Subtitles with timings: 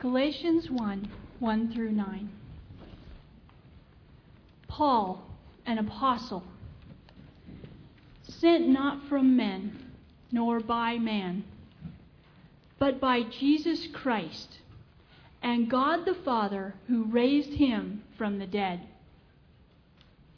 [0.00, 2.30] Galatians 1 1 through 9.
[4.66, 5.22] Paul,
[5.66, 6.42] an apostle,
[8.22, 9.92] sent not from men,
[10.32, 11.44] nor by man,
[12.78, 14.60] but by Jesus Christ,
[15.42, 18.80] and God the Father who raised him from the dead.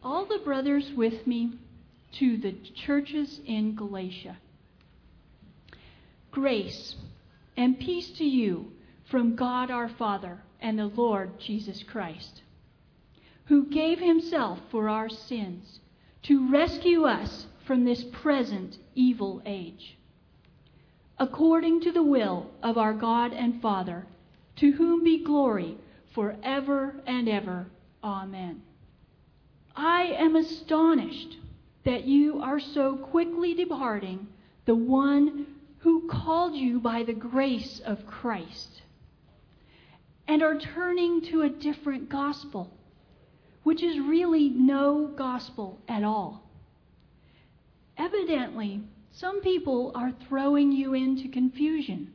[0.02, 1.52] All the brothers with me
[2.14, 4.38] to the churches in Galatia.
[6.32, 6.96] Grace
[7.56, 8.72] and peace to you
[9.12, 12.40] from God our Father and the Lord Jesus Christ,
[13.44, 15.80] who gave himself for our sins
[16.22, 19.98] to rescue us from this present evil age,
[21.18, 24.06] according to the will of our God and Father,
[24.56, 25.76] to whom be glory
[26.14, 27.66] forever and ever.
[28.02, 28.62] Amen.
[29.76, 31.36] I am astonished
[31.84, 34.28] that you are so quickly departing
[34.64, 35.44] the one
[35.80, 38.80] who called you by the grace of Christ
[40.28, 42.70] and are turning to a different gospel,
[43.62, 46.50] which is really no gospel at all.
[47.98, 52.12] Evidently, some people are throwing you into confusion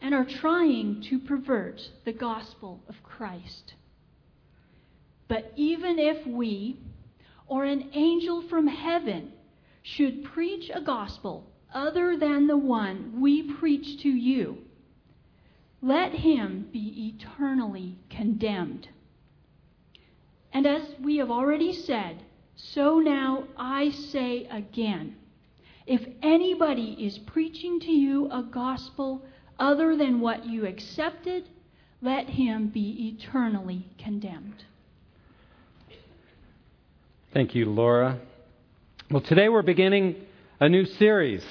[0.00, 3.74] and are trying to pervert the gospel of Christ.
[5.28, 6.78] But even if we,
[7.46, 9.32] or an angel from heaven,
[9.82, 14.58] should preach a gospel other than the one we preach to you,
[15.82, 18.88] let him be eternally condemned.
[20.52, 22.22] And as we have already said,
[22.56, 25.16] so now I say again
[25.86, 29.24] if anybody is preaching to you a gospel
[29.58, 31.48] other than what you accepted,
[32.00, 34.64] let him be eternally condemned.
[37.32, 38.20] Thank you, Laura.
[39.10, 40.16] Well, today we're beginning
[40.60, 41.44] a new series.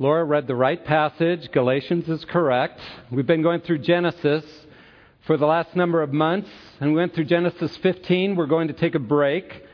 [0.00, 1.50] Laura read the right passage.
[1.50, 2.78] Galatians is correct.
[3.10, 4.44] We've been going through Genesis
[5.26, 8.36] for the last number of months, and we went through Genesis 15.
[8.36, 9.64] We're going to take a break.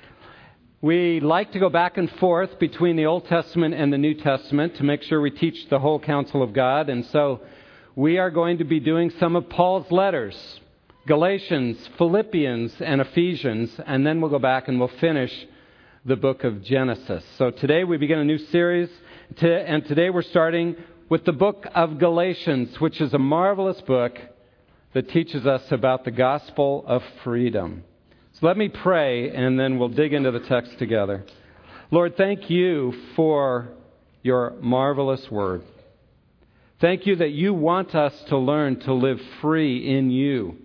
[0.80, 4.76] We like to go back and forth between the Old Testament and the New Testament
[4.76, 7.42] to make sure we teach the whole counsel of God, and so
[7.94, 10.58] we are going to be doing some of Paul's letters
[11.06, 15.46] Galatians, Philippians, and Ephesians, and then we'll go back and we'll finish
[16.06, 17.22] the book of Genesis.
[17.36, 18.88] So today we begin a new series,
[19.42, 20.76] and today we're starting
[21.08, 24.16] with the book of Galatians, which is a marvelous book
[24.92, 27.84] that teaches us about the gospel of freedom.
[28.32, 31.24] So let me pray, and then we'll dig into the text together.
[31.90, 33.70] Lord, thank you for
[34.22, 35.62] your marvelous word.
[36.80, 40.58] Thank you that you want us to learn to live free in you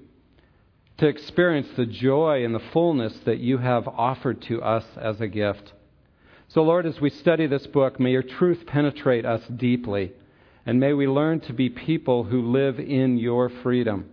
[0.97, 5.27] to experience the joy and the fullness that you have offered to us as a
[5.27, 5.71] gift.
[6.49, 10.13] So, Lord, as we study this book, may your truth penetrate us deeply,
[10.65, 14.09] and may we learn to be people who live in your freedom.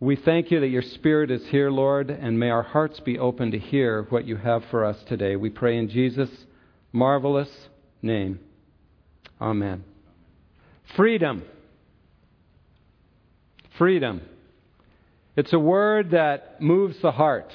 [0.00, 3.52] We thank you that your Spirit is here, Lord, and may our hearts be open
[3.52, 5.36] to hear what you have for us today.
[5.36, 6.46] We pray in Jesus'
[6.92, 7.68] marvelous
[8.02, 8.40] name.
[9.40, 9.84] Amen.
[10.96, 11.44] Freedom.
[13.76, 14.20] Freedom.
[15.36, 17.52] It's a word that moves the heart.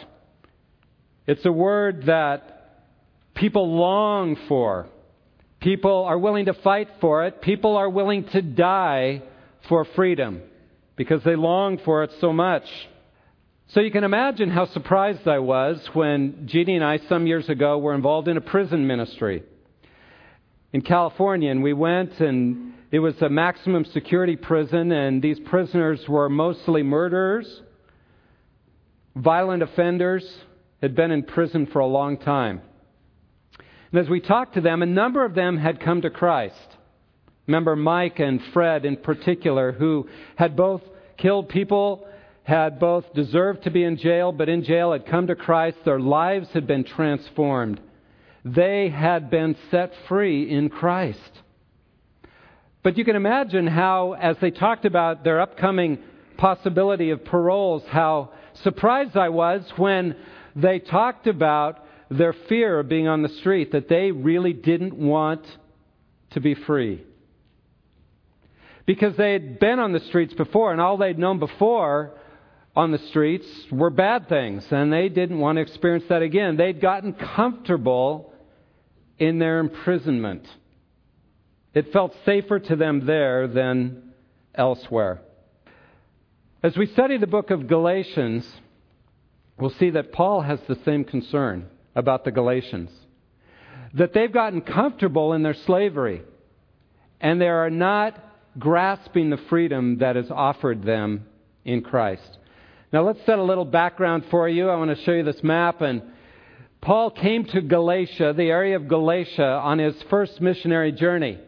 [1.28, 2.53] It's a word that
[3.34, 4.88] people long for.
[5.60, 7.42] People are willing to fight for it.
[7.42, 9.22] People are willing to die
[9.70, 10.42] for freedom
[10.96, 12.66] because they long for it so much.
[13.68, 17.78] So you can imagine how surprised I was when Jeannie and I, some years ago,
[17.78, 19.44] were involved in a prison ministry
[20.74, 21.50] in California.
[21.50, 26.84] And we went and it was a maximum security prison, and these prisoners were mostly
[26.84, 27.62] murderers
[29.16, 30.26] violent offenders,
[30.82, 32.62] had been in prison for a long time.
[33.94, 36.56] And as we talked to them, a number of them had come to Christ.
[37.46, 40.81] Remember Mike and Fred in particular, who had both
[41.16, 42.08] killed people,
[42.42, 45.78] had both deserved to be in jail, but in jail had come to Christ.
[45.86, 47.80] Their lives had been transformed.
[48.44, 51.20] They had been set free in Christ.
[52.82, 56.00] But you can imagine how, as they talked about their upcoming
[56.38, 58.32] possibility of paroles, how
[58.64, 60.16] surprised I was when
[60.56, 61.83] they talked about
[62.18, 65.46] their fear of being on the street, that they really didn't want
[66.32, 67.04] to be free.
[68.86, 72.12] Because they had been on the streets before, and all they'd known before
[72.76, 76.58] on the streets were bad things, and they didn't want to experience that again.
[76.58, 78.34] They'd gotten comfortable
[79.20, 80.48] in their imprisonment.
[81.74, 84.14] It felt safer to them there than
[84.54, 85.22] elsewhere.
[86.62, 88.50] As we study the book of Galatians,
[89.58, 92.90] we'll see that Paul has the same concern about the Galatians.
[93.93, 96.23] That they've gotten comfortable in their slavery,
[97.22, 98.17] and they are not
[98.57, 101.25] grasping the freedom that is offered them
[101.66, 102.37] in Christ.
[102.91, 104.69] Now, let's set a little background for you.
[104.69, 105.81] I want to show you this map.
[105.81, 106.03] And
[106.81, 111.40] Paul came to Galatia, the area of Galatia, on his first missionary journey.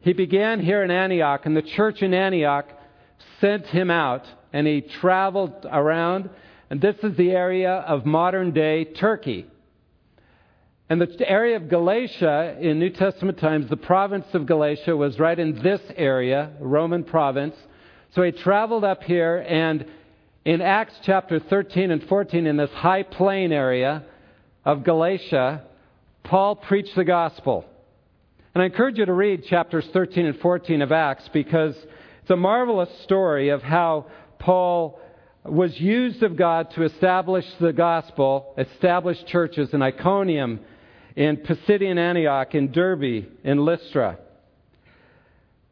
[0.00, 2.66] He began here in Antioch, and the church in Antioch
[3.40, 6.30] sent him out, and he traveled around.
[6.70, 9.46] And this is the area of modern day Turkey.
[10.88, 15.36] And the area of Galatia in New Testament times, the province of Galatia was right
[15.36, 17.56] in this area, Roman province.
[18.14, 19.84] So he traveled up here, and
[20.44, 24.04] in Acts chapter 13 and 14, in this high plain area
[24.64, 25.64] of Galatia,
[26.22, 27.64] Paul preached the gospel.
[28.54, 31.74] And I encourage you to read chapters 13 and 14 of Acts because
[32.22, 34.06] it's a marvelous story of how
[34.38, 35.00] Paul
[35.44, 40.60] was used of God to establish the gospel, establish churches in Iconium
[41.16, 44.18] in Pisidian Antioch, in Derbe, in Lystra.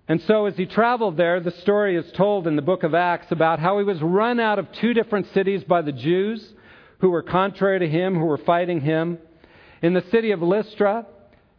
[0.08, 3.30] And so, as he traveled there, the story is told in the book of Acts
[3.30, 6.46] about how he was run out of two different cities by the Jews
[6.98, 9.18] who were contrary to him, who were fighting him.
[9.82, 11.06] In the city of Lystra,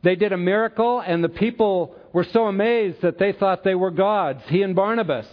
[0.04, 3.92] they did a miracle, and the people were so amazed that they thought they were
[3.92, 5.28] gods, he and Barnabas.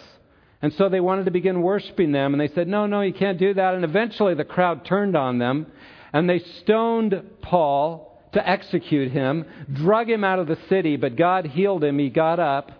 [0.63, 3.39] And so they wanted to begin worshiping them, and they said, No, no, you can't
[3.39, 3.75] do that.
[3.75, 5.67] And eventually the crowd turned on them,
[6.13, 11.47] and they stoned Paul to execute him, drug him out of the city, but God
[11.47, 11.99] healed him.
[11.99, 12.71] He got up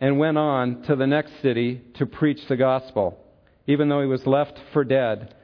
[0.00, 3.18] and went on to the next city to preach the gospel,
[3.66, 5.34] even though he was left for dead.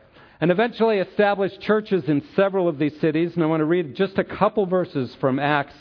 [0.41, 3.35] And eventually established churches in several of these cities.
[3.35, 5.75] And I want to read just a couple verses from Acts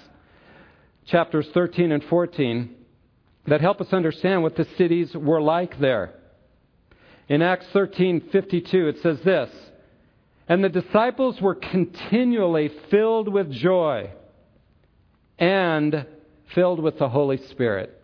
[1.05, 2.75] chapters 13 and 14
[3.47, 6.13] that help us understand what the cities were like there.
[7.29, 9.49] In Acts 13:52 it says this,
[10.49, 14.09] and the disciples were continually filled with joy
[15.37, 16.07] and
[16.55, 17.95] filled with the Holy Spirit.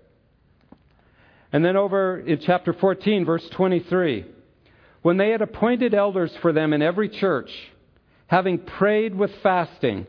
[1.51, 4.25] And then over in chapter 14, verse 23,
[5.01, 7.50] when they had appointed elders for them in every church,
[8.27, 10.06] having prayed with fasting,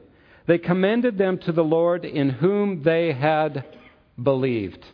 [0.46, 3.64] they commended them to the Lord in whom they had
[4.22, 4.84] believed.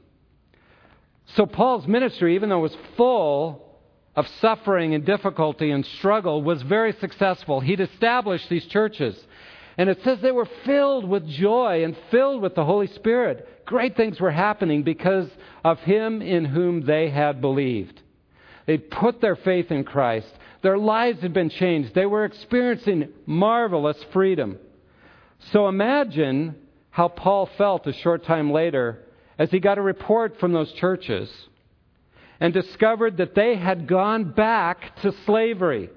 [1.35, 3.72] So Paul's ministry, even though it was full
[4.15, 7.61] of suffering and difficulty and struggle was very successful.
[7.61, 9.19] He'd established these churches.
[9.79, 13.65] And it says they were filled with joy and filled with the Holy Spirit.
[13.65, 15.29] Great things were happening because
[15.65, 18.01] of Him in whom they had believed.
[18.67, 20.29] They'd put their faith in Christ.
[20.63, 21.95] Their lives had been changed.
[21.95, 24.59] They were experiencing marvelous freedom.
[25.53, 26.55] So imagine
[26.91, 29.03] how Paul felt a short time later
[29.39, 31.31] as he got a report from those churches
[32.43, 35.89] and discovered that they had gone back to slavery.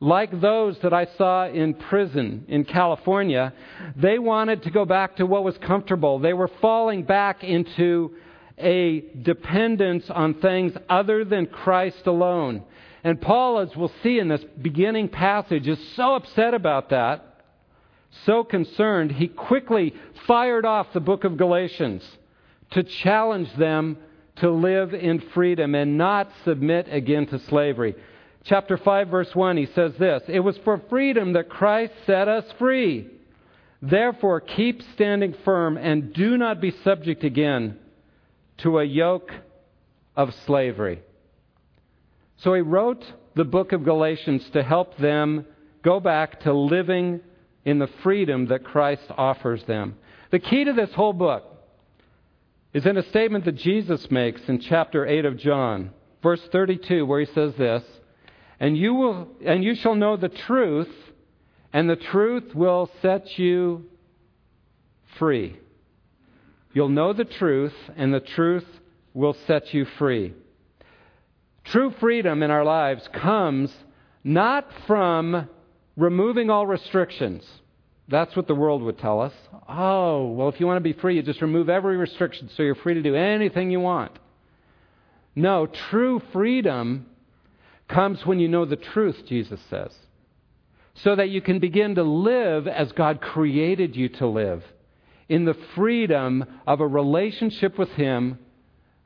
[0.00, 3.52] Like those that I saw in prison in California,
[3.94, 6.18] they wanted to go back to what was comfortable.
[6.18, 8.16] They were falling back into
[8.58, 12.64] a dependence on things other than Christ alone.
[13.04, 17.44] And Paul, as we'll see in this beginning passage, is so upset about that,
[18.26, 19.94] so concerned, he quickly
[20.26, 22.02] fired off the book of Galatians
[22.72, 23.98] to challenge them
[24.36, 27.94] to live in freedom and not submit again to slavery.
[28.44, 32.44] Chapter 5, verse 1, he says this It was for freedom that Christ set us
[32.58, 33.08] free.
[33.80, 37.78] Therefore, keep standing firm and do not be subject again
[38.58, 39.32] to a yoke
[40.16, 41.02] of slavery.
[42.38, 45.46] So he wrote the book of Galatians to help them
[45.82, 47.20] go back to living
[47.64, 49.96] in the freedom that Christ offers them.
[50.30, 51.51] The key to this whole book
[52.72, 55.90] is in a statement that Jesus makes in chapter 8 of John,
[56.22, 57.82] verse 32, where he says this
[58.58, 60.88] and you, will, and you shall know the truth,
[61.72, 63.86] and the truth will set you
[65.18, 65.58] free.
[66.72, 68.66] You'll know the truth, and the truth
[69.14, 70.34] will set you free.
[71.64, 73.74] True freedom in our lives comes
[74.22, 75.48] not from
[75.96, 77.44] removing all restrictions.
[78.08, 79.32] That's what the world would tell us.
[79.68, 82.74] Oh, well, if you want to be free, you just remove every restriction so you're
[82.74, 84.12] free to do anything you want.
[85.34, 87.06] No, true freedom
[87.88, 89.92] comes when you know the truth, Jesus says,
[90.94, 94.62] so that you can begin to live as God created you to live
[95.28, 98.38] in the freedom of a relationship with Him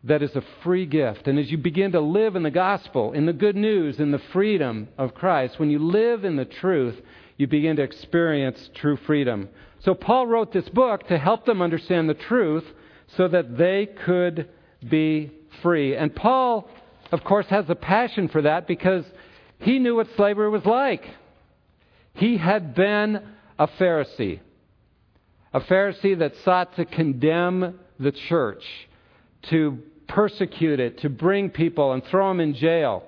[0.02, 1.26] that is a free gift.
[1.26, 4.22] And as you begin to live in the gospel, in the good news, in the
[4.32, 6.96] freedom of Christ, when you live in the truth,
[7.36, 9.48] you begin to experience true freedom.
[9.80, 12.64] So Paul wrote this book to help them understand the truth
[13.16, 14.48] so that they could
[14.88, 15.96] be free.
[15.96, 16.68] And Paul,
[17.12, 19.04] of course, has a passion for that because
[19.58, 21.04] he knew what slavery was like.
[22.14, 23.20] He had been
[23.58, 24.40] a Pharisee,
[25.52, 28.64] a Pharisee that sought to condemn the church,
[29.50, 29.78] to
[30.08, 33.04] persecute it, to bring people and throw them in jail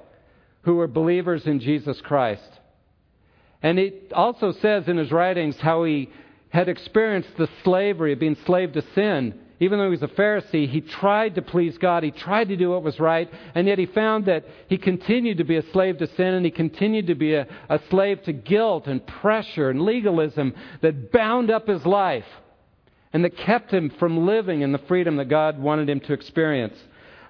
[0.63, 2.58] who were believers in Jesus Christ.
[3.63, 6.11] And he also says in his writings how he
[6.51, 9.39] had experienced the slavery of being slave to sin.
[9.61, 12.05] Even though he was a Pharisee, he tried to please God.
[12.05, 13.29] He tried to do what was right.
[13.57, 16.53] And yet he found that he continued to be a slave to sin and he
[16.53, 21.67] continued to be a, a slave to guilt and pressure and legalism that bound up
[21.67, 22.25] his life
[23.13, 26.79] and that kept him from living in the freedom that God wanted him to experience.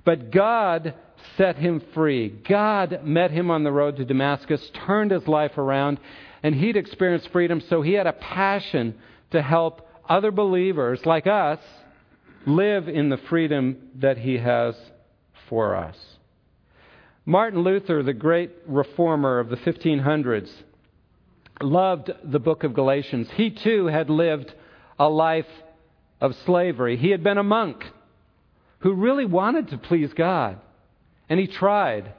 [0.04, 0.94] But God
[1.36, 2.28] set him free.
[2.28, 5.98] God met him on the road to Damascus, turned his life around,
[6.42, 8.94] and he'd experienced freedom, so he had a passion
[9.30, 11.58] to help other believers like us
[12.46, 14.74] live in the freedom that he has
[15.48, 15.96] for us.
[17.26, 20.50] Martin Luther, the great reformer of the 1500s,
[21.60, 23.28] loved the book of Galatians.
[23.34, 24.52] He too had lived
[24.98, 25.46] a life
[26.20, 26.96] of slavery.
[26.96, 27.84] He had been a monk
[28.80, 30.58] who really wanted to please God,
[31.28, 32.12] and he tried,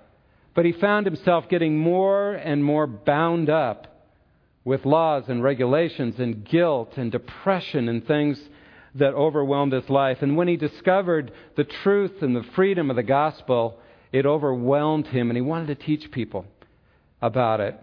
[0.54, 3.88] but he found himself getting more and more bound up
[4.64, 8.40] with laws and regulations and guilt and depression and things
[8.96, 10.22] that overwhelmed his life.
[10.22, 13.80] And when he discovered the truth and the freedom of the gospel,
[14.12, 16.46] it overwhelmed him, and he wanted to teach people
[17.22, 17.80] about it.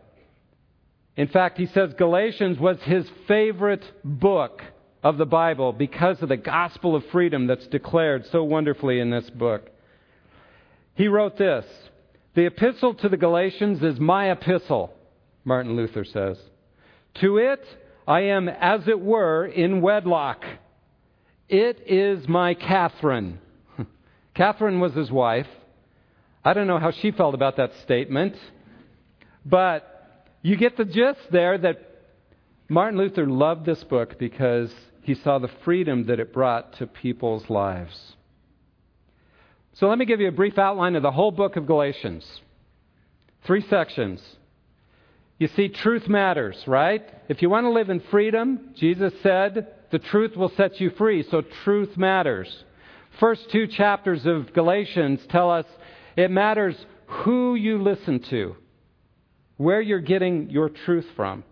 [1.17, 4.63] In fact, he says Galatians was his favorite book
[5.03, 9.31] of the Bible because of the gospel of freedom that's declared so wonderfully in this
[9.31, 9.71] book.
[10.97, 11.65] He wrote this
[12.35, 14.93] The epistle to the Galatians is my epistle,
[15.45, 16.39] Martin Luther says.
[17.21, 17.65] To it
[18.07, 20.45] I am, as it were, in wedlock.
[21.49, 23.41] It is my Catherine.
[24.35, 25.49] Catherine was his wife.
[26.45, 28.37] I don't know how she felt about that statement,
[29.45, 31.81] but you get the gist there that
[32.69, 34.73] Martin Luther loved this book because
[35.03, 38.16] he saw the freedom that it brought to people's lives.
[39.79, 42.27] So let me give you a brief outline of the whole book of Galatians.
[43.47, 44.23] Three sections.
[45.39, 47.05] You see, truth matters, right?
[47.29, 51.27] If you want to live in freedom, Jesus said, the truth will set you free,
[51.31, 52.65] so truth matters.
[53.21, 55.67] First two chapters of Galatians tell us
[56.17, 56.75] it matters
[57.07, 58.57] who you listen to,
[59.59, 61.45] where you're getting your truth from.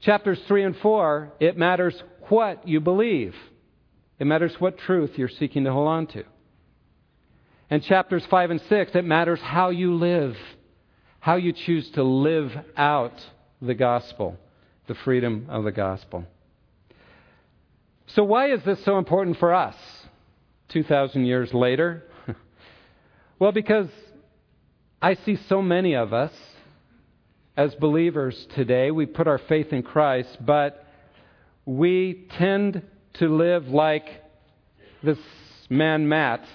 [0.00, 3.34] Chapters 3 and 4, it matters what you believe.
[4.20, 6.22] It matters what truth you're seeking to hold on to.
[7.68, 10.36] And chapters 5 and 6, it matters how you live
[11.26, 13.12] how you choose to live out
[13.60, 14.36] the gospel,
[14.86, 16.24] the freedom of the gospel.
[18.06, 19.74] So, why is this so important for us
[20.68, 22.04] 2,000 years later?
[23.40, 23.88] well, because
[25.02, 26.30] I see so many of us
[27.56, 28.92] as believers today.
[28.92, 30.86] We put our faith in Christ, but
[31.64, 32.82] we tend
[33.14, 34.06] to live like
[35.02, 35.18] this
[35.68, 36.46] man, Matt.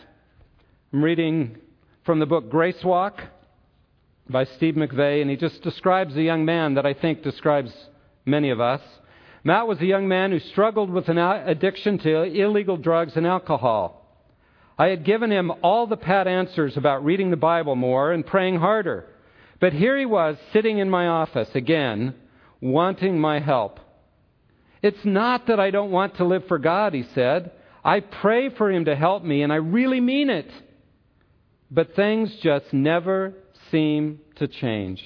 [0.94, 1.56] I'm reading
[2.04, 3.22] from the book Grace Walk
[4.30, 7.72] by Steve McVey, and he just describes a young man that I think describes
[8.26, 8.82] many of us.
[9.42, 14.06] Matt was a young man who struggled with an addiction to illegal drugs and alcohol.
[14.78, 18.60] I had given him all the pat answers about reading the Bible more and praying
[18.60, 19.06] harder.
[19.62, 22.16] But here he was sitting in my office again,
[22.60, 23.80] wanting my help.
[24.82, 27.52] It's not that I don't want to live for God, he said.
[27.82, 30.52] I pray for him to help me, and I really mean it.
[31.72, 33.34] But things just never
[33.72, 35.02] seem to change.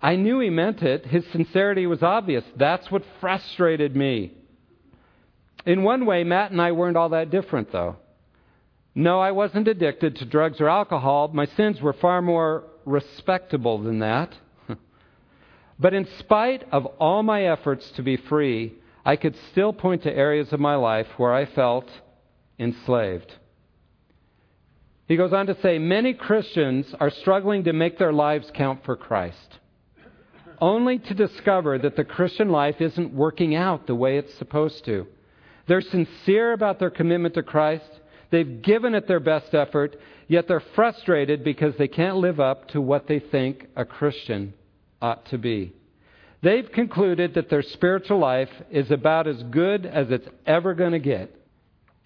[0.00, 1.04] I knew he meant it.
[1.04, 2.44] His sincerity was obvious.
[2.56, 4.32] That's what frustrated me.
[5.66, 7.96] In one way, Matt and I weren't all that different, though.
[8.94, 11.30] No, I wasn't addicted to drugs or alcohol.
[11.32, 14.34] My sins were far more respectable than that.
[15.78, 20.12] but in spite of all my efforts to be free, I could still point to
[20.12, 21.88] areas of my life where I felt
[22.58, 23.32] enslaved.
[25.12, 28.96] He goes on to say many Christians are struggling to make their lives count for
[28.96, 29.58] Christ,
[30.58, 35.06] only to discover that the Christian life isn't working out the way it's supposed to.
[35.66, 37.90] They're sincere about their commitment to Christ.
[38.30, 42.80] They've given it their best effort, yet they're frustrated because they can't live up to
[42.80, 44.54] what they think a Christian
[45.02, 45.74] ought to be.
[46.40, 50.98] They've concluded that their spiritual life is about as good as it's ever going to
[50.98, 51.38] get,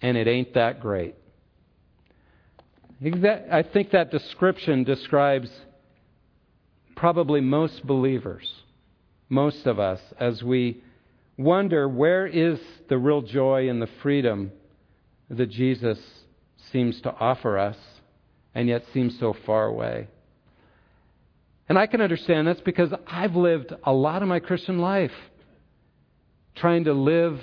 [0.01, 1.15] and it ain't that great.
[2.99, 5.49] I think that description describes
[6.95, 8.51] probably most believers,
[9.29, 10.83] most of us, as we
[11.37, 14.51] wonder where is the real joy and the freedom
[15.29, 15.99] that Jesus
[16.71, 17.77] seems to offer us
[18.55, 20.07] and yet seems so far away.
[21.69, 25.11] And I can understand that's because I've lived a lot of my Christian life
[26.55, 27.39] trying to live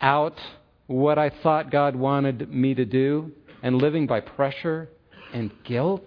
[0.00, 0.40] out
[0.88, 3.30] what I thought God wanted me to do
[3.64, 4.90] and living by pressure
[5.32, 6.06] and guilt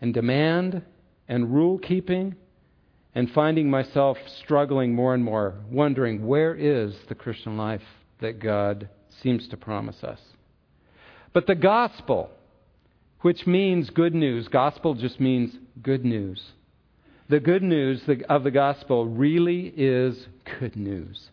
[0.00, 0.80] and demand
[1.26, 2.36] and rule keeping
[3.16, 7.82] and finding myself struggling more and more, wondering where is the Christian life
[8.20, 8.88] that God
[9.22, 10.20] seems to promise us.
[11.32, 12.30] But the gospel,
[13.22, 16.40] which means good news, gospel just means good news.
[17.28, 20.28] The good news of the gospel really is
[20.60, 21.30] good news.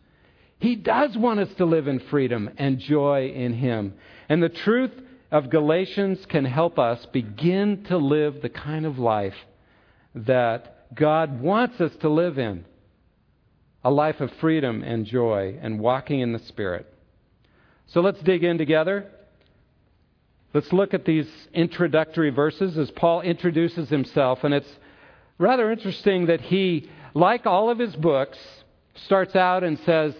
[0.59, 3.93] He does want us to live in freedom and joy in Him.
[4.27, 4.91] And the truth
[5.31, 9.35] of Galatians can help us begin to live the kind of life
[10.15, 12.65] that God wants us to live in
[13.83, 16.91] a life of freedom and joy and walking in the Spirit.
[17.87, 19.09] So let's dig in together.
[20.53, 24.43] Let's look at these introductory verses as Paul introduces himself.
[24.43, 24.69] And it's
[25.37, 28.37] rather interesting that he, like all of his books,
[29.05, 30.13] starts out and says,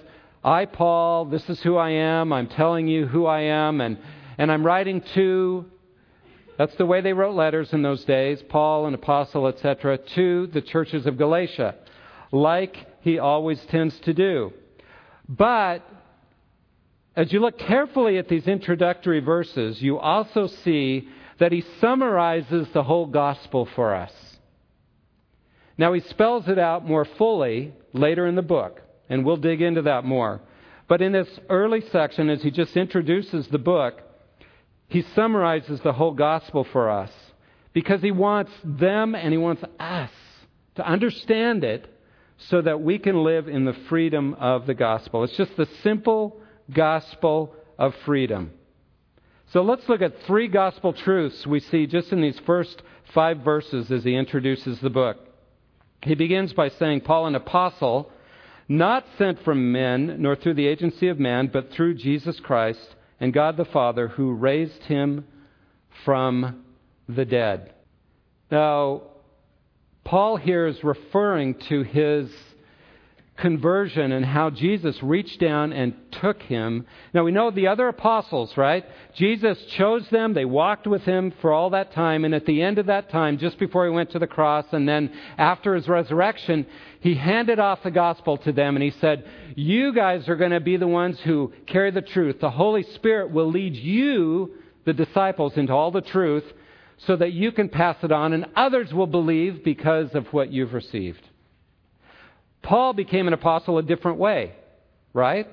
[0.44, 2.32] I, Paul, this is who I am.
[2.32, 3.82] I'm telling you who I am.
[3.82, 3.98] And,
[4.38, 5.66] and I'm writing to,
[6.58, 10.62] that's the way they wrote letters in those days, Paul, an apostle, etc., to the
[10.62, 11.76] churches of Galatia,
[12.32, 14.54] like he always tends to do.
[15.28, 15.84] But
[17.16, 22.84] as you look carefully at these introductory verses, you also see that he summarizes the
[22.84, 24.14] whole gospel for us.
[25.78, 29.82] Now, he spells it out more fully later in the book and we'll dig into
[29.84, 30.42] that more.
[30.88, 34.02] But in this early section, as he just introduces the book,
[34.88, 37.12] he summarizes the whole gospel for us
[37.74, 40.12] because he wants them and he wants us
[40.76, 41.96] to understand it
[42.38, 45.24] so that we can live in the freedom of the gospel.
[45.24, 48.52] It's just the simple gospel of freedom.
[49.52, 52.82] So let's look at three gospel truths we see just in these first
[53.14, 55.18] five verses as he introduces the book.
[56.02, 58.12] He begins by saying, Paul, an apostle,
[58.70, 63.34] not sent from men, nor through the agency of man, but through Jesus Christ and
[63.34, 65.26] God the Father, who raised him
[66.06, 66.64] from
[67.10, 67.74] the dead.
[68.52, 69.02] Now,
[70.06, 72.32] Paul here is referring to his
[73.40, 76.86] conversion and how Jesus reached down and took him.
[77.14, 78.86] Now we know the other apostles, right?
[79.16, 80.34] Jesus chose them.
[80.34, 82.26] They walked with him for all that time.
[82.26, 84.88] And at the end of that time, just before he went to the cross and
[84.88, 86.66] then after his resurrection,
[87.00, 89.26] he handed off the gospel to them and he said,
[89.56, 92.40] You guys are going to be the ones who carry the truth.
[92.42, 96.46] The Holy Spirit will lead you, the disciples, into all the truth
[97.06, 100.74] so that you can pass it on and others will believe because of what you've
[100.74, 101.29] received.
[102.62, 104.54] Paul became an apostle a different way,
[105.14, 105.48] right?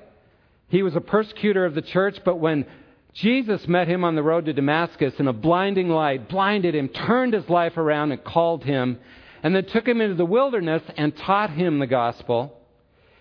[0.69, 2.65] He was a persecutor of the church, but when
[3.13, 7.33] Jesus met him on the road to Damascus in a blinding light blinded him, turned
[7.33, 8.99] his life around, and called him,
[9.41, 12.59] and then took him into the wilderness and taught him the gospel.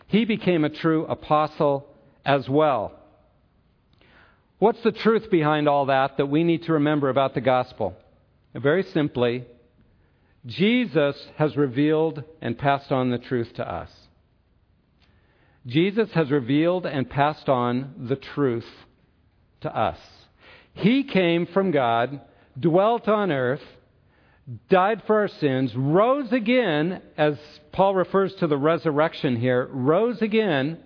[0.09, 1.87] He became a true apostle
[2.25, 2.92] as well.
[4.59, 7.94] What's the truth behind all that that we need to remember about the gospel?
[8.55, 9.44] Very simply,
[10.47, 13.91] Jesus has revealed and passed on the truth to us.
[15.67, 18.69] Jesus has revealed and passed on the truth
[19.63, 19.99] to us.
[20.75, 22.21] He came from God,
[22.59, 23.63] dwelt on earth,
[24.69, 27.37] died for our sins, rose again, as
[27.73, 30.79] Paul refers to the resurrection here, rose again,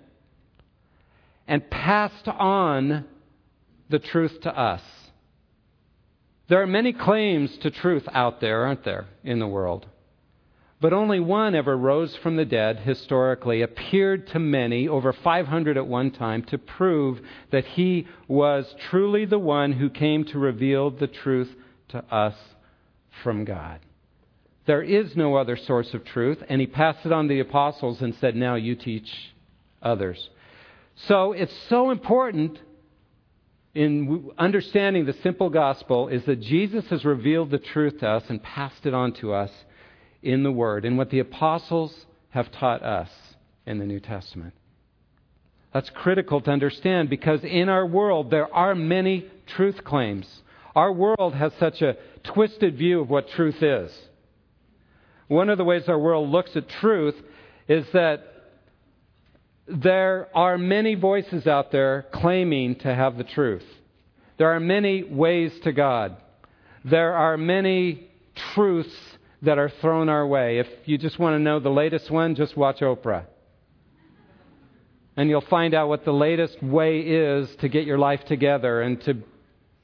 [1.46, 3.04] and passed on
[3.90, 4.80] the truth to us.
[6.50, 9.86] There are many claims to truth out there, aren't there, in the world?
[10.80, 15.86] But only one ever rose from the dead historically, appeared to many, over 500 at
[15.86, 17.20] one time, to prove
[17.52, 21.54] that he was truly the one who came to reveal the truth
[21.90, 22.34] to us
[23.22, 23.78] from God.
[24.66, 28.02] There is no other source of truth, and he passed it on to the apostles
[28.02, 29.08] and said, Now you teach
[29.80, 30.30] others.
[31.06, 32.58] So it's so important
[33.74, 38.42] in understanding the simple gospel is that Jesus has revealed the truth to us and
[38.42, 39.50] passed it on to us
[40.22, 43.08] in the Word, and what the apostles have taught us
[43.64, 44.52] in the New Testament.
[45.72, 50.26] That's critical to understand because in our world there are many truth claims.
[50.74, 53.92] Our world has such a twisted view of what truth is.
[55.28, 57.14] One of the ways our world looks at truth
[57.68, 58.29] is that
[59.70, 63.64] there are many voices out there claiming to have the truth.
[64.36, 66.16] There are many ways to God.
[66.84, 68.08] There are many
[68.54, 68.94] truths
[69.42, 70.58] that are thrown our way.
[70.58, 73.26] If you just want to know the latest one, just watch Oprah.
[75.16, 79.00] And you'll find out what the latest way is to get your life together and
[79.02, 79.22] to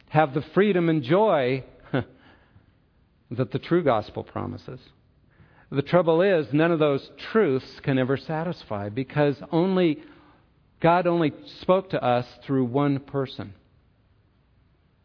[0.09, 1.64] have the freedom and joy
[3.31, 4.81] that the true gospel promises.
[5.70, 9.98] The trouble is, none of those truths can ever satisfy because only
[10.81, 13.55] God only spoke to us through one person.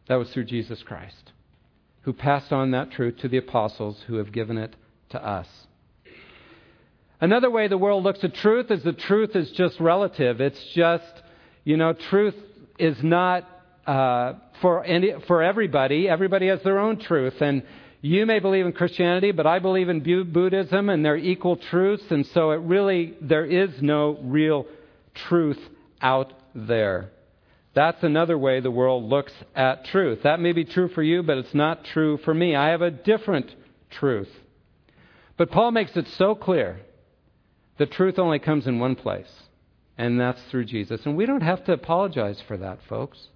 [0.08, 1.32] That was through Jesus Christ,
[2.02, 4.76] who passed on that truth to the apostles who have given it
[5.10, 5.48] to us.
[7.20, 10.40] Another way the world looks at truth is the truth is just relative.
[10.40, 11.22] It's just,
[11.64, 12.34] you know, truth
[12.78, 13.48] is not
[13.86, 16.08] uh, for any, for everybody.
[16.08, 17.62] Everybody has their own truth, and
[18.04, 22.26] you may believe in Christianity, but I believe in Buddhism, and they're equal truths, and
[22.26, 24.66] so it really there is no real
[25.14, 25.60] truth
[26.00, 27.10] out there.
[27.74, 30.24] That's another way the world looks at truth.
[30.24, 32.56] That may be true for you, but it's not true for me.
[32.56, 33.54] I have a different
[33.90, 34.28] truth.
[35.36, 36.80] But Paul makes it so clear
[37.78, 39.30] the truth only comes in one place,
[39.96, 41.06] and that's through Jesus.
[41.06, 43.28] And we don't have to apologize for that, folks.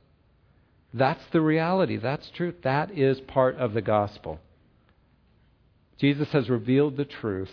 [0.93, 1.99] That's the reality.
[1.99, 2.57] That's truth.
[2.63, 4.41] That is part of the gospel.
[5.99, 7.51] Jesus has revealed the truth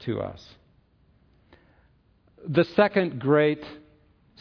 [0.00, 0.44] to us.
[2.46, 3.64] The second great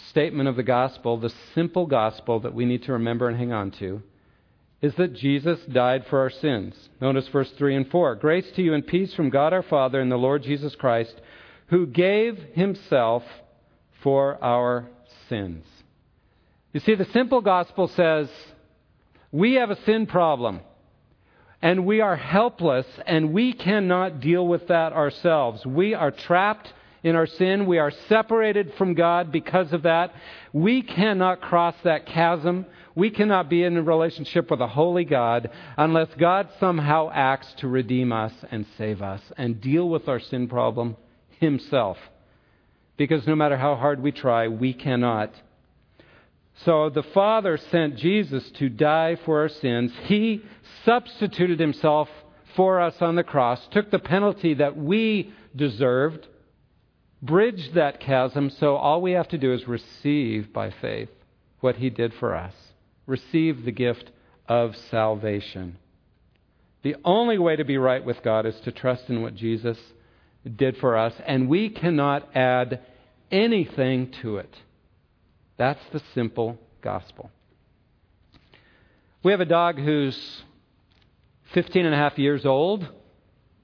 [0.09, 3.71] statement of the gospel, the simple gospel that we need to remember and hang on
[3.71, 4.01] to,
[4.81, 6.75] is that Jesus died for our sins.
[6.99, 8.15] Notice verse 3 and 4.
[8.15, 11.13] Grace to you and peace from God our Father and the Lord Jesus Christ,
[11.67, 13.23] who gave himself
[14.01, 14.89] for our
[15.29, 15.65] sins.
[16.73, 18.29] You see, the simple gospel says
[19.31, 20.59] we have a sin problem
[21.63, 25.65] and we are helpless and we cannot deal with that ourselves.
[25.65, 26.73] We are trapped
[27.03, 27.65] in our sin.
[27.65, 30.13] We are separated from God because of that.
[30.51, 32.65] We cannot cross that chasm.
[32.95, 37.69] We cannot be in a relationship with a holy God unless God somehow acts to
[37.69, 40.97] redeem us and save us and deal with our sin problem
[41.39, 41.97] Himself.
[42.97, 45.31] Because no matter how hard we try, we cannot.
[46.65, 49.91] So the Father sent Jesus to die for our sins.
[50.03, 50.43] He
[50.85, 52.09] substituted Himself
[52.55, 56.27] for us on the cross, took the penalty that we deserved
[57.23, 61.09] bridged that chasm, so all we have to do is receive by faith
[61.61, 62.53] what he did for us.
[63.07, 64.11] Receive the gift
[64.47, 65.77] of salvation.
[66.83, 69.77] The only way to be right with God is to trust in what Jesus
[70.57, 72.81] did for us, and we cannot add
[73.31, 74.53] anything to it.
[75.57, 77.29] That's the simple gospel.
[79.23, 80.43] We have a dog who's
[81.53, 82.87] 15 and a half years old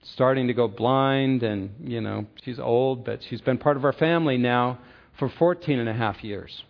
[0.04, 3.94] starting to go blind, and, you know, she's old, but she's been part of our
[3.94, 4.80] family now
[5.18, 6.64] for 14 and a half years.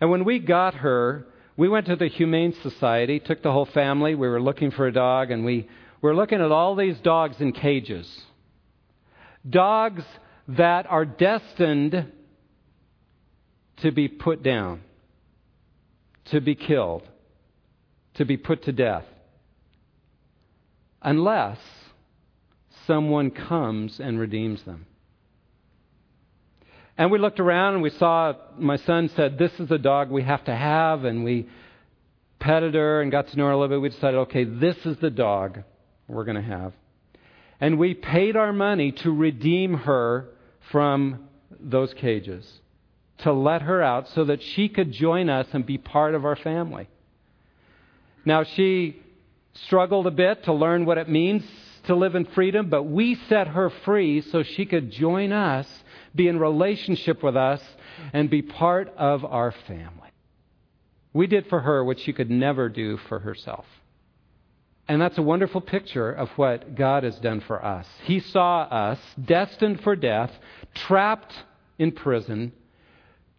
[0.00, 1.26] And when we got her,
[1.56, 4.14] we went to the Humane Society, took the whole family.
[4.14, 5.68] We were looking for a dog, and we
[6.02, 8.22] were looking at all these dogs in cages.
[9.48, 10.02] Dogs
[10.48, 12.12] that are destined
[13.78, 14.80] to be put down,
[16.26, 17.02] to be killed,
[18.14, 19.04] to be put to death.
[21.02, 21.58] Unless
[22.86, 24.86] someone comes and redeems them.
[26.98, 30.22] And we looked around and we saw, my son said, This is a dog we
[30.22, 31.04] have to have.
[31.04, 31.48] And we
[32.38, 33.82] petted her and got to know her a little bit.
[33.82, 35.62] We decided, okay, this is the dog
[36.08, 36.72] we're going to have.
[37.60, 40.28] And we paid our money to redeem her
[40.70, 42.50] from those cages,
[43.18, 46.36] to let her out so that she could join us and be part of our
[46.36, 46.88] family.
[48.24, 49.00] Now, she
[49.54, 51.44] struggled a bit to learn what it means
[51.84, 55.66] to live in freedom, but we set her free so she could join us,
[56.14, 57.62] be in relationship with us,
[58.12, 60.10] and be part of our family.
[61.12, 63.64] We did for her what she could never do for herself.
[64.88, 67.86] And that's a wonderful picture of what God has done for us.
[68.04, 70.30] He saw us destined for death,
[70.74, 71.32] trapped
[71.78, 72.52] in prison,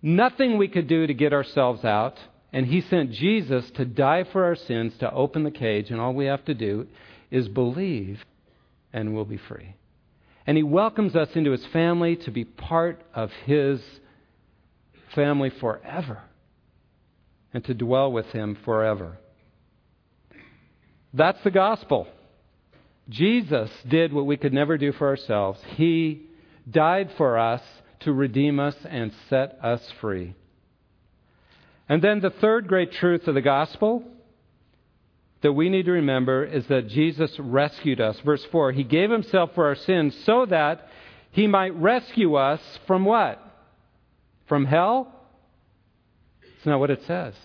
[0.07, 2.17] nothing we could do to get ourselves out,
[2.53, 6.13] and He sent Jesus to die for our sins, to open the cage, and all
[6.13, 6.87] we have to do
[7.29, 8.23] is believe
[8.93, 9.75] and we'll be free.
[10.45, 13.81] And he welcomes us into his family to be part of his
[15.13, 16.21] family forever
[17.53, 19.17] and to dwell with him forever.
[21.13, 22.07] That's the gospel.
[23.09, 25.59] Jesus did what we could never do for ourselves.
[25.75, 26.27] He
[26.69, 27.61] died for us
[28.01, 30.35] to redeem us and set us free.
[31.89, 34.03] And then the third great truth of the gospel
[35.41, 38.19] that we need to remember is that Jesus rescued us.
[38.21, 40.87] Verse 4 He gave Himself for our sins so that
[41.31, 43.41] He might rescue us from what?
[44.47, 45.13] From hell?
[46.57, 47.35] It's not what it says.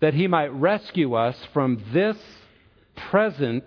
[0.00, 2.16] That He might rescue us from this
[3.10, 3.64] present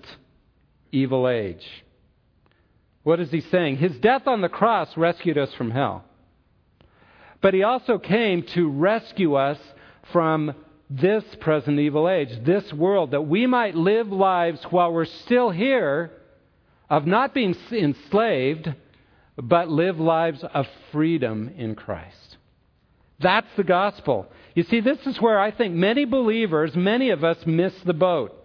[0.92, 1.66] evil age.
[3.04, 3.78] What is He saying?
[3.78, 6.04] His death on the cross rescued us from hell.
[7.42, 9.58] But He also came to rescue us
[10.12, 10.54] from
[10.90, 16.12] this present evil age, this world, that we might live lives while we're still here
[16.90, 18.74] of not being enslaved,
[19.38, 22.38] but live lives of freedom in Christ.
[23.20, 24.28] That's the gospel.
[24.56, 28.38] You see, this is where I think many believers, many of us, miss the boat.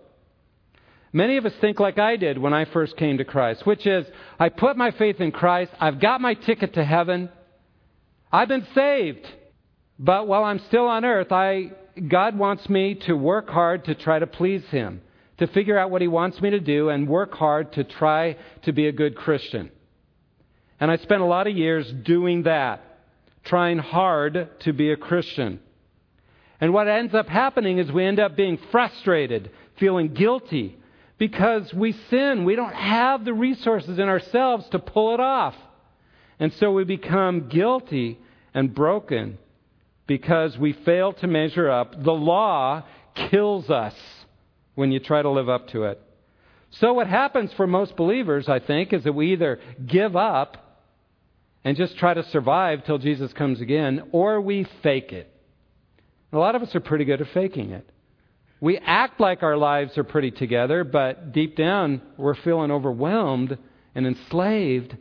[1.16, 4.05] Many of us think like I did when I first came to Christ, which is
[4.38, 7.31] I put my faith in Christ, I've got my ticket to heaven,
[8.31, 9.26] I've been saved.
[9.98, 11.70] But while I'm still on earth, I,
[12.07, 15.00] God wants me to work hard to try to please Him,
[15.38, 18.72] to figure out what He wants me to do, and work hard to try to
[18.72, 19.70] be a good Christian.
[20.79, 22.83] And I spent a lot of years doing that,
[23.42, 25.61] trying hard to be a Christian.
[26.61, 30.76] And what ends up happening is we end up being frustrated, feeling guilty,
[31.18, 32.44] because we sin.
[32.44, 35.55] We don't have the resources in ourselves to pull it off.
[36.38, 38.18] And so we become guilty
[38.52, 39.38] and broken
[40.07, 42.02] because we fail to measure up.
[42.02, 43.94] The law kills us
[44.74, 46.00] when you try to live up to it.
[46.70, 50.79] So, what happens for most believers, I think, is that we either give up
[51.64, 55.33] and just try to survive till Jesus comes again, or we fake it.
[56.33, 57.88] A lot of us are pretty good at faking it.
[58.61, 63.59] We act like our lives are pretty together, but deep down, we're feeling overwhelmed
[63.95, 64.97] and enslaved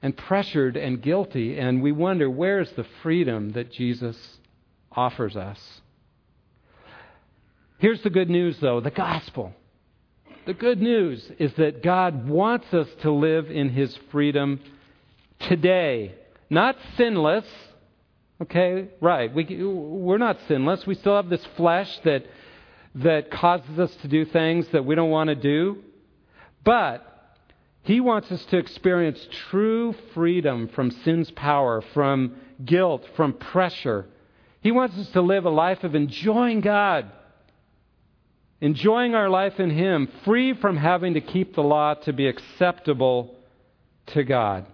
[0.00, 4.38] and pressured and guilty, and we wonder where's the freedom that Jesus
[4.92, 5.80] offers us?
[7.78, 9.54] Here's the good news, though the gospel.
[10.46, 14.60] The good news is that God wants us to live in His freedom
[15.40, 16.14] today.
[16.50, 17.46] Not sinless,
[18.42, 19.32] Okay, right.
[19.32, 20.86] We, we're not sinless.
[20.86, 22.24] We still have this flesh that,
[22.96, 25.78] that causes us to do things that we don't want to do.
[26.64, 27.06] But
[27.82, 34.06] He wants us to experience true freedom from sin's power, from guilt, from pressure.
[34.62, 37.12] He wants us to live a life of enjoying God,
[38.60, 43.36] enjoying our life in Him, free from having to keep the law to be acceptable
[44.06, 44.66] to God.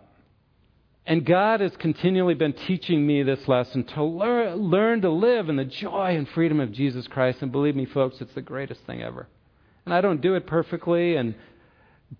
[1.10, 5.56] And God has continually been teaching me this lesson to learn, learn to live in
[5.56, 7.42] the joy and freedom of Jesus Christ.
[7.42, 9.26] And believe me, folks, it's the greatest thing ever.
[9.84, 11.34] And I don't do it perfectly, and,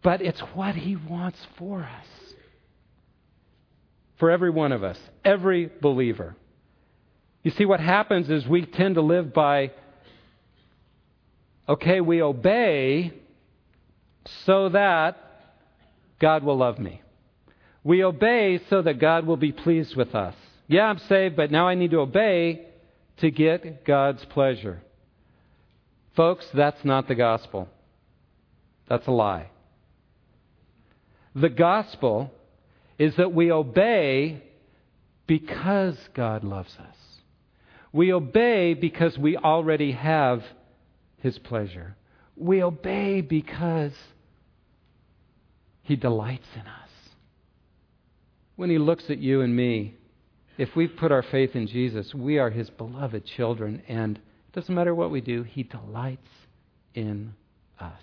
[0.03, 2.35] but it's what He wants for us.
[4.19, 6.35] For every one of us, every believer.
[7.45, 9.71] You see, what happens is we tend to live by,
[11.69, 13.13] okay, we obey
[14.45, 15.17] so that
[16.19, 17.03] God will love me.
[17.83, 20.35] We obey so that God will be pleased with us.
[20.67, 22.67] Yeah, I'm saved, but now I need to obey
[23.19, 24.83] to get God's pleasure.
[26.15, 27.69] Folks, that's not the gospel.
[28.89, 29.51] That's a lie.
[31.35, 32.31] The gospel
[32.99, 34.43] is that we obey
[35.27, 36.97] because God loves us.
[37.93, 40.43] We obey because we already have
[41.19, 41.97] His pleasure.
[42.37, 43.93] We obey because
[45.83, 46.90] He delights in us
[48.61, 49.95] when He looks at you and me,
[50.59, 54.75] if we've put our faith in Jesus, we are His beloved children, and it doesn't
[54.75, 56.29] matter what we do, He delights
[56.95, 57.33] in
[57.81, 58.03] us.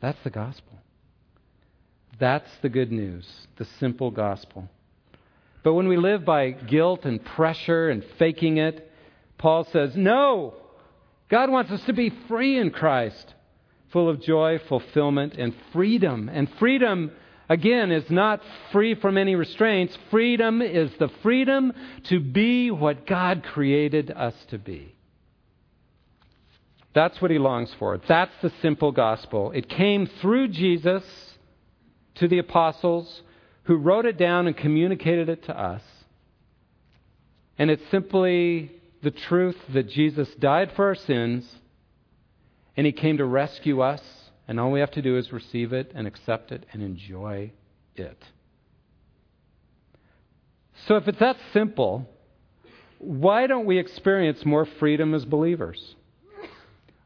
[0.00, 0.78] That's the gospel.
[2.20, 4.68] That's the good news, the simple gospel.
[5.64, 8.88] But when we live by guilt and pressure and faking it,
[9.36, 10.54] Paul says, no!
[11.28, 13.34] God wants us to be free in Christ,
[13.92, 16.30] full of joy, fulfillment, and freedom.
[16.32, 17.10] And freedom
[17.48, 18.40] again, is not
[18.72, 19.96] free from any restraints.
[20.10, 21.72] Freedom is the freedom
[22.04, 24.94] to be what God created us to be.
[26.94, 28.00] That's what he longs for.
[28.06, 29.50] That's the simple gospel.
[29.50, 31.02] It came through Jesus
[32.16, 33.22] to the apostles
[33.64, 35.82] who wrote it down and communicated it to us.
[37.58, 38.70] And it's simply
[39.02, 41.48] the truth that Jesus died for our sins
[42.76, 44.02] and he came to rescue us
[44.46, 47.52] and all we have to do is receive it and accept it and enjoy
[47.96, 48.22] it.
[50.86, 52.08] So, if it's that simple,
[52.98, 55.94] why don't we experience more freedom as believers?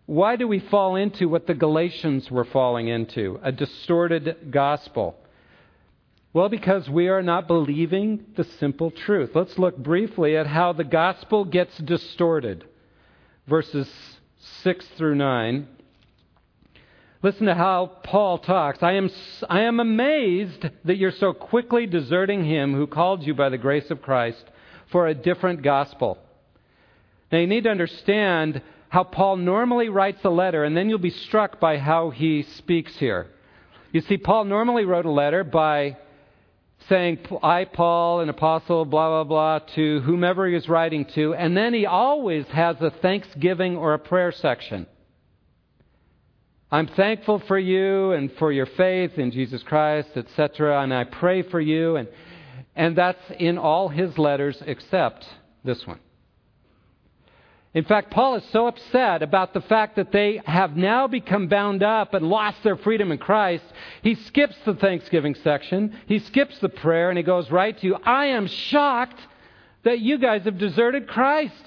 [0.07, 5.16] Why do we fall into what the Galatians were falling into, a distorted gospel?
[6.33, 9.31] Well, because we are not believing the simple truth.
[9.35, 12.64] Let's look briefly at how the gospel gets distorted.
[13.46, 13.88] Verses
[14.62, 15.68] 6 through 9.
[17.20, 18.81] Listen to how Paul talks.
[18.81, 19.11] I am,
[19.50, 23.90] I am amazed that you're so quickly deserting him who called you by the grace
[23.90, 24.44] of Christ
[24.92, 26.18] for a different gospel.
[27.33, 31.11] Now, you need to understand how Paul normally writes a letter, and then you'll be
[31.11, 33.26] struck by how he speaks here.
[33.90, 35.96] You see, Paul normally wrote a letter by
[36.88, 41.57] saying, I, Paul, an apostle, blah, blah, blah, to whomever he was writing to, and
[41.57, 44.87] then he always has a thanksgiving or a prayer section.
[46.70, 51.42] I'm thankful for you and for your faith in Jesus Christ, etc., and I pray
[51.42, 51.96] for you.
[51.96, 52.09] And,
[52.76, 55.26] And that's in all his letters except
[55.64, 55.98] this one.
[57.74, 61.83] In fact, Paul is so upset about the fact that they have now become bound
[61.83, 63.64] up and lost their freedom in Christ,
[64.02, 68.26] he skips the Thanksgiving section, he skips the prayer, and he goes right to, I
[68.26, 69.20] am shocked
[69.85, 71.64] that you guys have deserted Christ,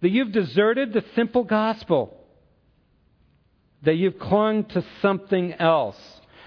[0.00, 2.16] that you've deserted the simple gospel,
[3.84, 5.98] that you've clung to something else.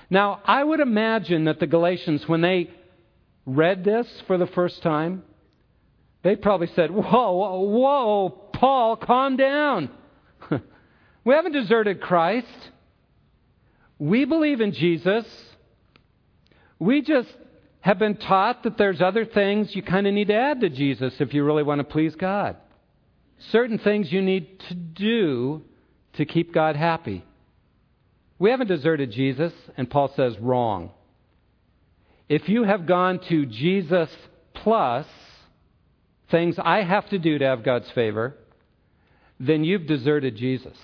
[0.09, 2.69] Now, I would imagine that the Galatians, when they
[3.45, 5.23] read this for the first time,
[6.23, 9.89] they probably said, Whoa, whoa, whoa, Paul, calm down.
[11.23, 12.47] we haven't deserted Christ.
[13.99, 15.25] We believe in Jesus.
[16.79, 17.29] We just
[17.81, 21.13] have been taught that there's other things you kind of need to add to Jesus
[21.19, 22.57] if you really want to please God.
[23.51, 25.63] Certain things you need to do
[26.13, 27.23] to keep God happy.
[28.39, 30.91] We haven't deserted Jesus, and Paul says, wrong.
[32.29, 34.09] If you have gone to Jesus
[34.53, 35.07] plus
[36.29, 38.35] things I have to do to have God's favor,
[39.39, 40.77] then you've deserted Jesus.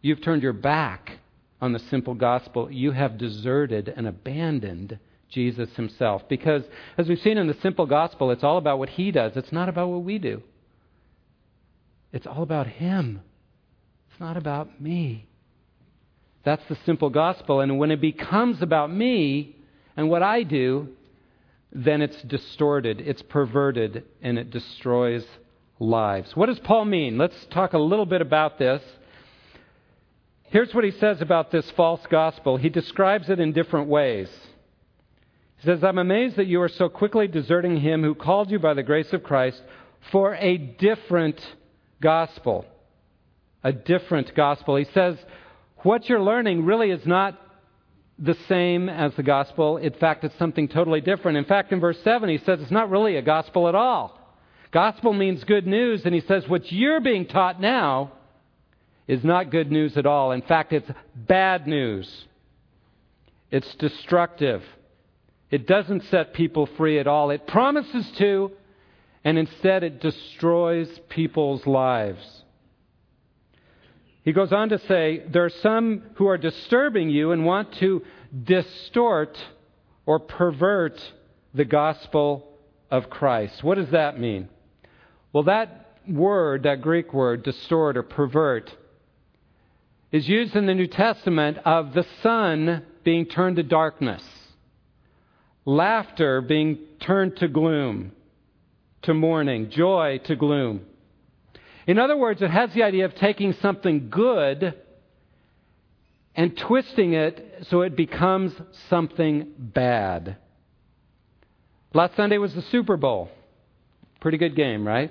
[0.00, 1.18] You've turned your back
[1.60, 2.70] on the simple gospel.
[2.70, 6.28] You have deserted and abandoned Jesus himself.
[6.28, 6.62] Because,
[6.98, 9.68] as we've seen in the simple gospel, it's all about what he does, it's not
[9.68, 10.42] about what we do.
[12.12, 13.22] It's all about him,
[14.10, 15.26] it's not about me.
[16.44, 17.60] That's the simple gospel.
[17.60, 19.56] And when it becomes about me
[19.96, 20.88] and what I do,
[21.72, 25.24] then it's distorted, it's perverted, and it destroys
[25.78, 26.36] lives.
[26.36, 27.16] What does Paul mean?
[27.18, 28.82] Let's talk a little bit about this.
[30.44, 32.58] Here's what he says about this false gospel.
[32.58, 34.28] He describes it in different ways.
[35.56, 38.74] He says, I'm amazed that you are so quickly deserting him who called you by
[38.74, 39.62] the grace of Christ
[40.10, 41.40] for a different
[42.02, 42.66] gospel.
[43.64, 44.76] A different gospel.
[44.76, 45.16] He says,
[45.82, 47.38] what you're learning really is not
[48.18, 49.78] the same as the gospel.
[49.78, 51.38] In fact, it's something totally different.
[51.38, 54.18] In fact, in verse 7, he says it's not really a gospel at all.
[54.70, 58.12] Gospel means good news, and he says what you're being taught now
[59.06, 60.32] is not good news at all.
[60.32, 62.26] In fact, it's bad news.
[63.50, 64.62] It's destructive.
[65.50, 67.30] It doesn't set people free at all.
[67.30, 68.52] It promises to,
[69.24, 72.41] and instead it destroys people's lives.
[74.24, 78.02] He goes on to say, There are some who are disturbing you and want to
[78.44, 79.36] distort
[80.06, 81.00] or pervert
[81.54, 82.48] the gospel
[82.90, 83.62] of Christ.
[83.64, 84.48] What does that mean?
[85.32, 88.72] Well, that word, that Greek word, distort or pervert,
[90.10, 94.22] is used in the New Testament of the sun being turned to darkness,
[95.64, 98.12] laughter being turned to gloom,
[99.02, 100.82] to mourning, joy to gloom.
[101.86, 104.74] In other words, it has the idea of taking something good
[106.34, 108.52] and twisting it so it becomes
[108.88, 110.36] something bad.
[111.94, 113.30] Last Sunday was the Super Bowl.
[114.20, 115.10] Pretty good game, right?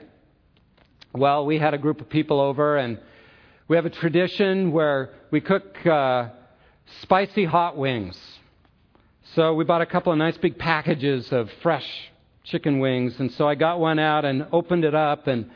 [1.13, 2.97] Well, we had a group of people over, and
[3.67, 6.29] we have a tradition where we cook uh,
[7.01, 8.17] spicy hot wings.
[9.35, 11.85] So we bought a couple of nice big packages of fresh
[12.45, 15.51] chicken wings, and so I got one out and opened it up, and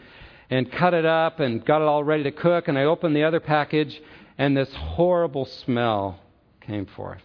[0.49, 2.67] and cut it up and got it all ready to cook.
[2.67, 4.01] And I opened the other package,
[4.38, 6.19] and this horrible smell
[6.62, 7.21] came forth.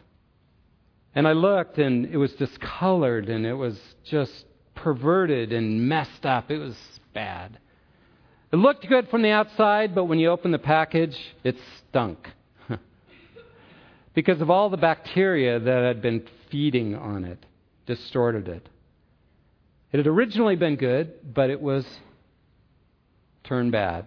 [1.15, 6.51] And I looked, and it was discolored, and it was just perverted and messed up.
[6.51, 6.77] It was
[7.13, 7.59] bad.
[8.53, 11.57] It looked good from the outside, but when you open the package, it
[11.89, 12.29] stunk.
[14.15, 17.45] because of all the bacteria that had been feeding on it,
[17.87, 18.69] distorted it.
[19.93, 21.85] It had originally been good, but it was
[23.45, 24.07] turn bad.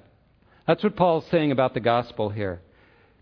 [0.68, 2.62] That's what Paul's saying about the gospel here.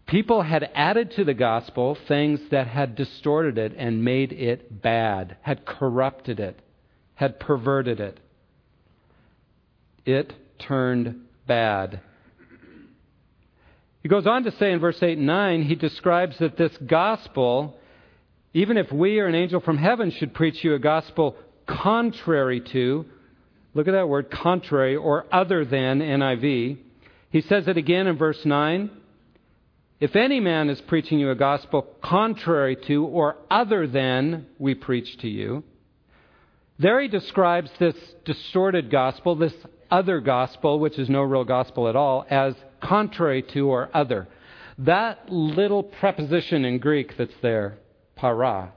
[0.05, 5.37] People had added to the gospel things that had distorted it and made it bad,
[5.41, 6.59] had corrupted it,
[7.15, 8.19] had perverted it.
[10.05, 12.01] It turned bad.
[14.03, 17.77] He goes on to say in verse 8 and 9, he describes that this gospel,
[18.53, 21.35] even if we or an angel from heaven should preach you a gospel
[21.67, 23.05] contrary to,
[23.73, 26.77] Look at that word, contrary or other than NIV.
[27.29, 28.89] He says it again in verse 9.
[30.01, 35.17] If any man is preaching you a gospel contrary to or other than we preach
[35.19, 35.63] to you,
[36.79, 37.95] there he describes this
[38.25, 39.53] distorted gospel, this
[39.91, 44.27] other gospel, which is no real gospel at all, as contrary to or other.
[44.79, 47.77] That little preposition in Greek that's there,
[48.15, 48.73] para,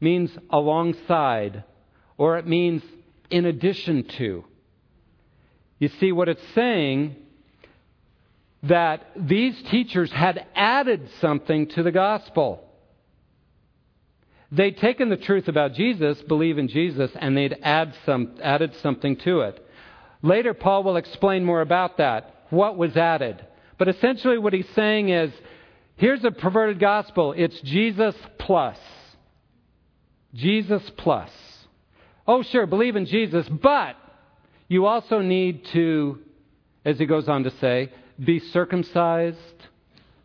[0.00, 1.64] means alongside,
[2.16, 2.82] or it means
[3.30, 4.44] in addition to.
[5.78, 7.16] You see, what it's saying
[8.64, 12.64] that these teachers had added something to the gospel.
[14.50, 19.16] They'd taken the truth about Jesus, believe in Jesus, and they'd add some, added something
[19.18, 19.64] to it.
[20.22, 23.44] Later, Paul will explain more about that, what was added.
[23.76, 25.32] But essentially, what he's saying is
[25.96, 28.78] here's a perverted gospel it's Jesus plus.
[30.34, 31.30] Jesus plus.
[32.28, 33.96] Oh, sure, believe in Jesus, but
[34.68, 36.18] you also need to,
[36.84, 37.90] as he goes on to say,
[38.22, 39.38] be circumcised,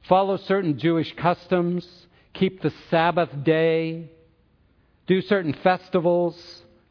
[0.09, 1.87] follow certain Jewish customs,
[2.33, 4.11] keep the Sabbath day,
[5.07, 6.35] do certain festivals.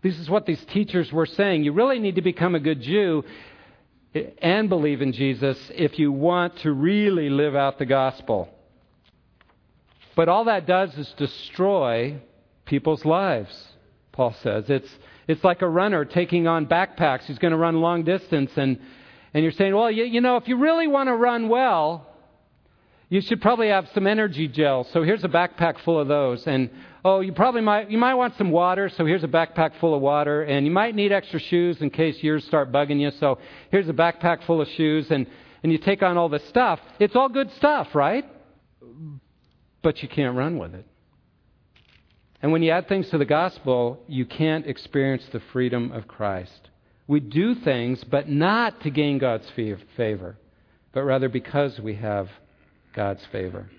[0.00, 1.64] This is what these teachers were saying.
[1.64, 3.22] You really need to become a good Jew
[4.40, 8.48] and believe in Jesus if you want to really live out the gospel.
[10.16, 12.20] But all that does is destroy
[12.64, 13.71] people's lives,
[14.12, 14.64] Paul says.
[14.68, 14.88] It's,
[15.26, 17.24] it's like a runner taking on backpacks.
[17.24, 18.78] He's going to run long distance, and,
[19.34, 22.06] and you're saying, well, you, you know, if you really want to run well,
[23.12, 24.84] you should probably have some energy gel.
[24.84, 26.46] So here's a backpack full of those.
[26.46, 26.70] And
[27.04, 28.88] oh, you probably might you might want some water.
[28.88, 30.44] So here's a backpack full of water.
[30.44, 33.10] And you might need extra shoes in case yours start bugging you.
[33.20, 33.38] So
[33.70, 35.10] here's a backpack full of shoes.
[35.10, 35.26] And
[35.62, 36.80] and you take on all this stuff.
[36.98, 38.24] It's all good stuff, right?
[39.82, 40.86] But you can't run with it.
[42.42, 46.70] And when you add things to the gospel, you can't experience the freedom of Christ.
[47.06, 49.48] We do things, but not to gain God's
[49.96, 50.36] favor,
[50.92, 52.28] but rather because we have
[52.94, 53.70] God's favor.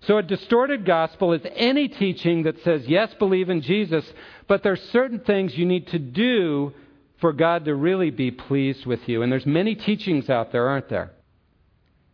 [0.00, 4.04] So, a distorted gospel is any teaching that says, yes, believe in Jesus,
[4.48, 6.72] but there's certain things you need to do
[7.20, 9.22] for God to really be pleased with you.
[9.22, 11.12] And there's many teachings out there, aren't there?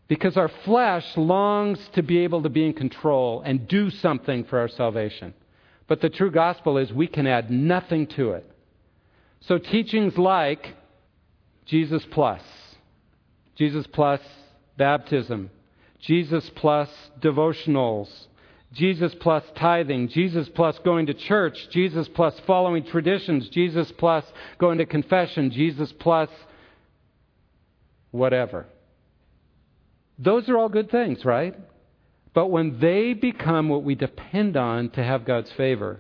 [0.07, 4.59] Because our flesh longs to be able to be in control and do something for
[4.59, 5.32] our salvation.
[5.89, 8.49] But the true gospel is we can add nothing to it.
[9.41, 10.74] So, teachings like
[11.64, 12.43] Jesus plus,
[13.57, 14.20] Jesus plus
[14.76, 15.51] baptism,
[16.01, 18.09] Jesus plus devotionals,
[18.72, 24.24] Jesus plus tithing, Jesus plus going to church, Jesus plus following traditions, Jesus plus
[24.59, 26.28] going to confession, Jesus plus
[28.11, 28.66] whatever.
[30.18, 31.55] Those are all good things, right?
[32.39, 35.99] But when they become what we depend on to have God's favor,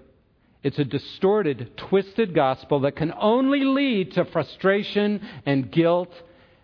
[0.62, 6.12] it's a distorted, twisted gospel that can only lead to frustration and guilt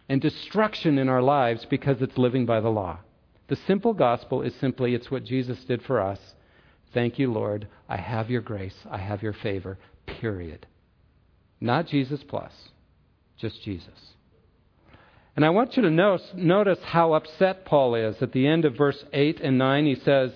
[0.09, 3.01] and destruction in our lives because it's living by the law.
[3.49, 6.20] The simple gospel is simply it's what Jesus did for us.
[6.93, 7.66] Thank you, Lord.
[7.89, 8.79] I have your grace.
[8.89, 9.77] I have your favor.
[10.07, 10.68] Period.
[11.61, 12.53] Not Jesus plus,
[13.39, 14.14] just Jesus.
[15.37, 18.16] And I want you to notice, notice how upset Paul is.
[18.22, 20.30] At the end of verse 8 and 9, he says,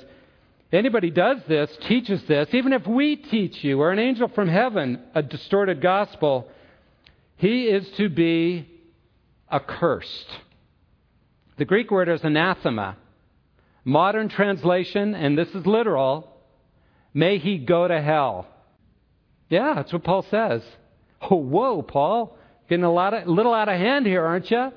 [0.72, 5.01] Anybody does this, teaches this, even if we teach you, or an angel from heaven,
[5.14, 6.51] a distorted gospel,
[7.36, 8.68] he is to be
[9.51, 10.26] accursed.
[11.57, 12.96] The Greek word is anathema.
[13.84, 16.36] Modern translation, and this is literal,
[17.14, 18.46] may he go to hell.
[19.49, 20.62] Yeah, that's what Paul says.
[21.22, 22.36] Oh, whoa, Paul.
[22.68, 24.70] Getting a lot of, little out of hand here, aren't you?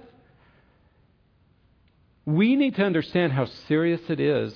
[2.25, 4.53] We need to understand how serious it is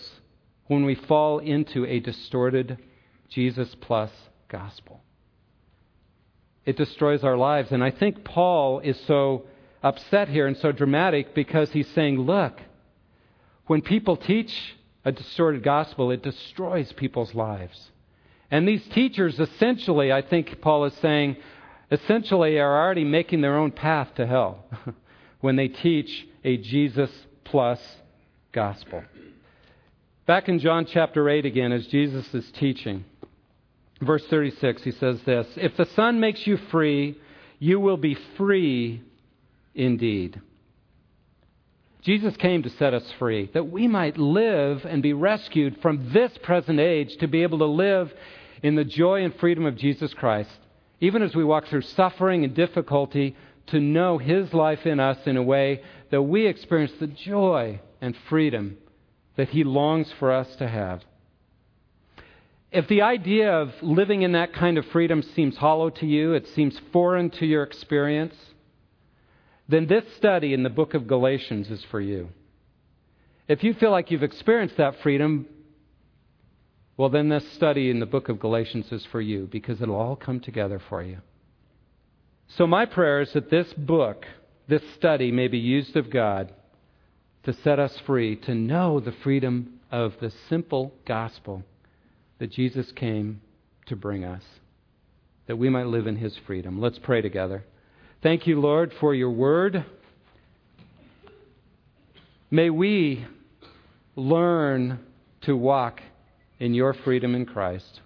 [0.67, 2.77] when we fall into a distorted
[3.29, 4.11] Jesus plus
[4.49, 5.01] gospel.
[6.65, 7.71] It destroys our lives.
[7.71, 9.45] And I think Paul is so
[9.83, 12.59] upset here and so dramatic because he's saying, look,
[13.67, 17.91] when people teach a distorted gospel, it destroys people's lives.
[18.49, 21.37] And these teachers, essentially, I think Paul is saying,
[21.91, 24.65] essentially are already making their own path to hell
[25.41, 27.11] when they teach a Jesus
[27.45, 27.79] plus
[28.51, 29.03] gospel.
[30.25, 33.05] Back in John chapter 8 again, as Jesus is teaching,
[34.01, 37.17] verse 36, he says this If the Son makes you free,
[37.59, 39.01] you will be free
[39.73, 40.41] indeed.
[42.01, 46.37] Jesus came to set us free, that we might live and be rescued from this
[46.43, 48.13] present age to be able to live
[48.61, 50.51] in the joy and freedom of Jesus Christ,
[50.99, 53.35] even as we walk through suffering and difficulty,
[53.67, 58.15] to know His life in us in a way that we experience the joy and
[58.29, 58.77] freedom
[59.35, 61.01] that He longs for us to have.
[62.71, 66.47] If the idea of living in that kind of freedom seems hollow to you, it
[66.49, 68.35] seems foreign to your experience,
[69.67, 72.29] then this study in the book of Galatians is for you.
[73.47, 75.47] If you feel like you've experienced that freedom,
[76.97, 80.15] well, then this study in the book of Galatians is for you because it'll all
[80.15, 81.17] come together for you.
[82.47, 84.25] So, my prayer is that this book,
[84.67, 86.53] this study, may be used of God
[87.43, 91.63] to set us free, to know the freedom of the simple gospel
[92.39, 93.41] that Jesus came
[93.87, 94.43] to bring us,
[95.47, 96.79] that we might live in his freedom.
[96.81, 97.63] Let's pray together.
[98.23, 99.85] Thank you, Lord, for your word.
[102.49, 103.25] May we
[104.15, 104.99] learn
[105.41, 106.01] to walk
[106.59, 108.01] in your freedom in Christ.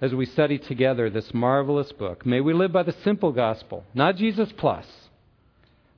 [0.00, 2.24] As we study together this marvelous book.
[2.24, 4.86] May we live by the simple gospel, not Jesus plus,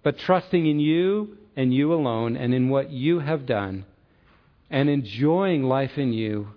[0.03, 3.85] but trusting in you and you alone and in what you have done
[4.71, 6.49] and enjoying life in you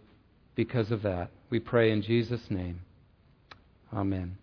[0.55, 1.29] because of that.
[1.49, 2.81] We pray in Jesus' name.
[3.93, 4.37] Amen.